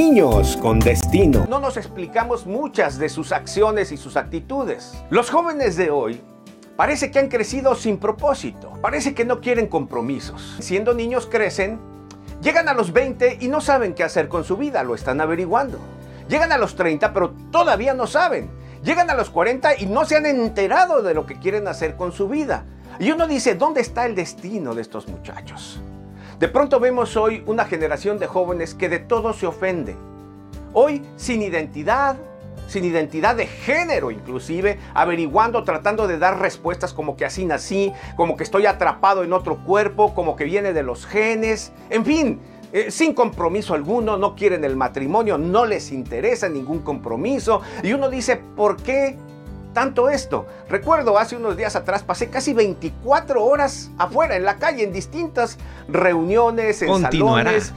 Niños 0.00 0.56
con 0.56 0.78
destino. 0.78 1.46
No 1.46 1.60
nos 1.60 1.76
explicamos 1.76 2.46
muchas 2.46 2.96
de 2.96 3.10
sus 3.10 3.32
acciones 3.32 3.92
y 3.92 3.98
sus 3.98 4.16
actitudes. 4.16 4.94
Los 5.10 5.28
jóvenes 5.28 5.76
de 5.76 5.90
hoy 5.90 6.22
parece 6.74 7.10
que 7.10 7.18
han 7.18 7.28
crecido 7.28 7.74
sin 7.74 7.98
propósito. 7.98 8.72
Parece 8.80 9.12
que 9.14 9.26
no 9.26 9.42
quieren 9.42 9.66
compromisos. 9.66 10.56
Siendo 10.60 10.94
niños 10.94 11.28
crecen, 11.30 11.78
llegan 12.40 12.70
a 12.70 12.72
los 12.72 12.94
20 12.94 13.36
y 13.42 13.48
no 13.48 13.60
saben 13.60 13.92
qué 13.92 14.02
hacer 14.02 14.28
con 14.28 14.42
su 14.42 14.56
vida, 14.56 14.82
lo 14.84 14.94
están 14.94 15.20
averiguando. 15.20 15.78
Llegan 16.30 16.50
a 16.50 16.56
los 16.56 16.76
30 16.76 17.12
pero 17.12 17.34
todavía 17.52 17.92
no 17.92 18.06
saben. 18.06 18.50
Llegan 18.82 19.10
a 19.10 19.14
los 19.14 19.28
40 19.28 19.80
y 19.80 19.84
no 19.84 20.06
se 20.06 20.16
han 20.16 20.24
enterado 20.24 21.02
de 21.02 21.12
lo 21.12 21.26
que 21.26 21.38
quieren 21.38 21.68
hacer 21.68 21.96
con 21.96 22.12
su 22.12 22.26
vida. 22.26 22.64
Y 22.98 23.10
uno 23.10 23.26
dice, 23.26 23.54
¿dónde 23.54 23.82
está 23.82 24.06
el 24.06 24.14
destino 24.14 24.74
de 24.74 24.80
estos 24.80 25.08
muchachos? 25.08 25.78
De 26.40 26.48
pronto 26.48 26.80
vemos 26.80 27.18
hoy 27.18 27.44
una 27.44 27.66
generación 27.66 28.18
de 28.18 28.26
jóvenes 28.26 28.72
que 28.72 28.88
de 28.88 28.98
todo 28.98 29.34
se 29.34 29.46
ofende. 29.46 29.94
Hoy 30.72 31.02
sin 31.16 31.42
identidad, 31.42 32.16
sin 32.66 32.86
identidad 32.86 33.36
de 33.36 33.46
género 33.46 34.10
inclusive, 34.10 34.78
averiguando, 34.94 35.64
tratando 35.64 36.08
de 36.08 36.16
dar 36.16 36.40
respuestas 36.40 36.94
como 36.94 37.14
que 37.14 37.26
así 37.26 37.44
nací, 37.44 37.92
como 38.16 38.38
que 38.38 38.44
estoy 38.44 38.64
atrapado 38.64 39.22
en 39.22 39.34
otro 39.34 39.58
cuerpo, 39.66 40.14
como 40.14 40.34
que 40.34 40.44
viene 40.44 40.72
de 40.72 40.82
los 40.82 41.04
genes, 41.04 41.72
en 41.90 42.06
fin, 42.06 42.40
eh, 42.72 42.90
sin 42.90 43.12
compromiso 43.12 43.74
alguno, 43.74 44.16
no 44.16 44.34
quieren 44.34 44.64
el 44.64 44.76
matrimonio, 44.76 45.36
no 45.36 45.66
les 45.66 45.92
interesa 45.92 46.48
ningún 46.48 46.78
compromiso. 46.78 47.60
Y 47.82 47.92
uno 47.92 48.08
dice, 48.08 48.40
¿por 48.56 48.78
qué 48.78 49.18
tanto 49.72 50.08
esto. 50.08 50.46
Recuerdo 50.68 51.18
hace 51.18 51.36
unos 51.36 51.56
días 51.56 51.76
atrás 51.76 52.02
pasé 52.02 52.28
casi 52.28 52.52
24 52.52 53.44
horas 53.44 53.90
afuera 53.98 54.36
en 54.36 54.44
la 54.44 54.56
calle 54.56 54.84
en 54.84 54.92
distintas 54.92 55.58
reuniones, 55.88 56.82
en 56.82 57.00
salones, 57.00 57.72